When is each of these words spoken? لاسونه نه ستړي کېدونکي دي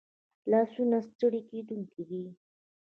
لاسونه 0.51 0.89
نه 1.01 1.05
ستړي 1.07 1.41
کېدونکي 1.49 2.01
دي 2.09 2.23